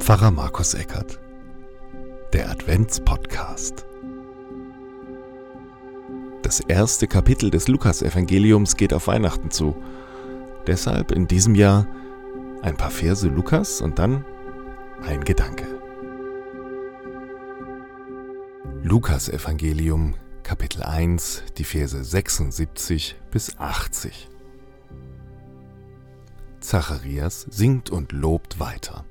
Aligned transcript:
Pfarrer 0.00 0.30
Markus 0.30 0.74
Eckert. 0.74 1.20
Der 2.32 2.50
Adventspodcast. 2.50 3.84
Das 6.42 6.60
erste 6.60 7.06
Kapitel 7.06 7.50
des 7.50 7.68
Lukasevangeliums 7.68 8.76
geht 8.76 8.94
auf 8.94 9.06
Weihnachten 9.06 9.50
zu. 9.50 9.76
Deshalb 10.66 11.12
in 11.12 11.28
diesem 11.28 11.54
Jahr 11.54 11.86
ein 12.62 12.76
paar 12.76 12.90
Verse 12.90 13.28
Lukas 13.28 13.82
und 13.82 13.98
dann 13.98 14.24
ein 15.06 15.22
Gedanke. 15.22 15.66
Lukasevangelium 18.82 20.14
Kapitel 20.42 20.82
1, 20.82 21.44
die 21.58 21.64
Verse 21.64 22.02
76 22.02 23.16
bis 23.30 23.58
80. 23.58 24.28
Zacharias 26.58 27.46
singt 27.50 27.90
und 27.90 28.12
lobt 28.12 28.58
weiter. 28.58 29.04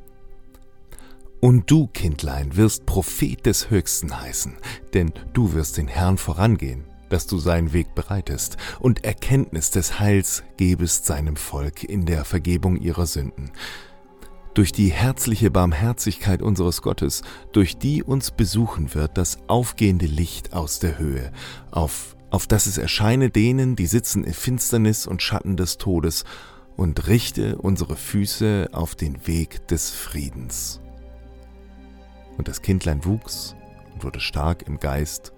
Und 1.41 1.71
du, 1.71 1.87
Kindlein, 1.87 2.57
wirst 2.57 2.85
Prophet 2.85 3.45
des 3.45 3.69
Höchsten 3.69 4.19
heißen, 4.19 4.57
denn 4.93 5.13
du 5.31 5.53
wirst 5.53 5.77
den 5.77 5.87
Herrn 5.87 6.17
vorangehen, 6.17 6.83
dass 7.09 7.27
du 7.27 7.37
seinen 7.37 7.71
Weg 7.71 7.95
bereitest 7.95 8.57
und 8.79 9.05
Erkenntnis 9.05 9.71
des 9.71 9.99
Heils 9.99 10.43
gebest 10.57 11.05
seinem 11.05 11.37
Volk 11.37 11.83
in 11.83 12.05
der 12.05 12.25
Vergebung 12.25 12.75
ihrer 12.75 13.05
Sünden. 13.05 13.51
Durch 14.53 14.73
die 14.73 14.89
herzliche 14.89 15.49
Barmherzigkeit 15.49 16.41
unseres 16.41 16.81
Gottes, 16.81 17.21
durch 17.53 17.77
die 17.77 18.03
uns 18.03 18.31
besuchen 18.31 18.93
wird 18.93 19.17
das 19.17 19.37
aufgehende 19.47 20.07
Licht 20.07 20.53
aus 20.53 20.79
der 20.79 20.99
Höhe, 20.99 21.31
auf, 21.71 22.17
auf 22.31 22.47
dass 22.47 22.65
es 22.65 22.77
erscheine 22.77 23.29
denen, 23.29 23.77
die 23.77 23.87
sitzen 23.87 24.25
in 24.25 24.33
Finsternis 24.33 25.07
und 25.07 25.21
Schatten 25.21 25.55
des 25.55 25.77
Todes, 25.77 26.25
und 26.75 27.07
richte 27.07 27.57
unsere 27.57 27.97
Füße 27.97 28.69
auf 28.71 28.95
den 28.95 29.27
Weg 29.27 29.67
des 29.67 29.89
Friedens. 29.89 30.79
Und 32.39 32.47
das 32.47 32.61
Kindlein 32.61 33.03
wuchs 33.03 33.53
und 33.93 34.05
wurde 34.05 34.21
stark 34.21 34.63
im 34.65 34.79
Geist. 34.79 35.33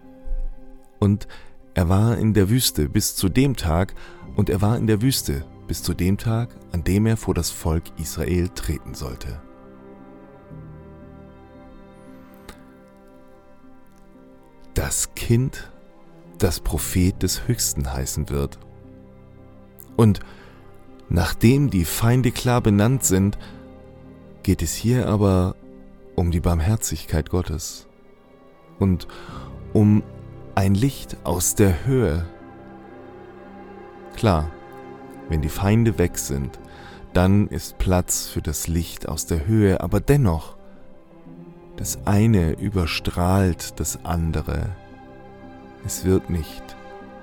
Und 1.00 1.28
er 1.74 1.90
war 1.90 2.20
in 2.20 2.36
der 2.36 2.48
Wüste 2.48 2.88
bis 2.88 3.16
zu 3.16 3.28
dem 3.28 3.56
Tag, 3.56 3.96
und 4.36 4.52
er 4.52 4.62
war 4.62 4.78
in 4.78 4.86
der 4.86 5.02
Wüste 5.02 5.44
bis 5.66 5.82
zu 5.82 5.96
dem 5.96 6.20
Tag, 6.20 6.56
an 6.72 6.84
dem 6.84 7.08
er 7.08 7.18
vor 7.18 7.34
das 7.34 7.50
Volk 7.50 7.86
Israel 7.98 8.50
treten 8.50 8.94
sollte. 8.94 9.42
Das 14.76 15.16
Kind, 15.16 15.72
das 16.38 16.60
Prophet 16.60 17.24
des 17.24 17.48
Höchsten 17.48 17.92
heißen 17.92 18.30
wird. 18.30 18.60
Und 19.98 20.20
nachdem 21.10 21.72
die 21.72 21.86
Feinde 21.86 22.32
klar 22.32 22.62
benannt 22.62 23.04
sind, 23.04 23.40
geht 24.44 24.62
es 24.62 24.76
hier 24.76 25.08
aber 25.08 25.56
um 26.16 26.32
die 26.32 26.40
Barmherzigkeit 26.40 27.30
Gottes 27.30 27.88
und 28.80 29.08
um 29.74 30.04
ein 30.56 30.76
Licht 30.76 31.18
aus 31.24 31.56
der 31.56 31.86
Höhe. 31.86 32.26
Klar, 34.16 34.52
wenn 35.30 35.42
die 35.42 35.50
Feinde 35.50 35.98
weg 35.98 36.18
sind, 36.18 36.60
dann 37.14 37.48
ist 37.48 37.78
Platz 37.78 38.28
für 38.28 38.42
das 38.42 38.68
Licht 38.68 39.08
aus 39.08 39.26
der 39.26 39.48
Höhe, 39.48 39.82
aber 39.82 40.00
dennoch, 40.00 40.56
das 41.78 42.00
eine 42.06 42.52
überstrahlt 42.54 43.80
das 43.80 44.06
andere. 44.06 44.76
Es 45.86 46.06
wird 46.06 46.30
nicht 46.30 46.76